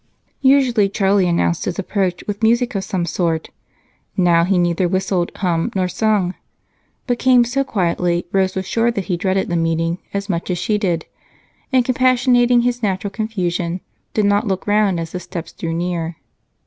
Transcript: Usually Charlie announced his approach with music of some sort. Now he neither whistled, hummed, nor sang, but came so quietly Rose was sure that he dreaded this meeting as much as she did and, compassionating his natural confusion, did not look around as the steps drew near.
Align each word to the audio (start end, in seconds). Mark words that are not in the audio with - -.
Usually 0.41 0.89
Charlie 0.89 1.27
announced 1.27 1.65
his 1.65 1.77
approach 1.77 2.23
with 2.25 2.41
music 2.41 2.73
of 2.73 2.83
some 2.83 3.05
sort. 3.05 3.51
Now 4.17 4.43
he 4.45 4.57
neither 4.57 4.87
whistled, 4.87 5.29
hummed, 5.35 5.75
nor 5.75 5.87
sang, 5.87 6.33
but 7.05 7.19
came 7.19 7.43
so 7.45 7.63
quietly 7.63 8.25
Rose 8.31 8.55
was 8.55 8.65
sure 8.65 8.89
that 8.89 9.05
he 9.05 9.15
dreaded 9.15 9.47
this 9.47 9.57
meeting 9.57 9.99
as 10.11 10.27
much 10.27 10.49
as 10.49 10.57
she 10.57 10.79
did 10.79 11.05
and, 11.71 11.85
compassionating 11.85 12.61
his 12.61 12.81
natural 12.81 13.11
confusion, 13.11 13.79
did 14.15 14.25
not 14.25 14.47
look 14.47 14.67
around 14.67 14.97
as 14.99 15.11
the 15.11 15.19
steps 15.19 15.51
drew 15.53 15.71
near. 15.71 16.17